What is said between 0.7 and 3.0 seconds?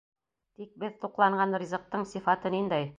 беҙ туҡланған ризыҡтың сифаты ниндәй?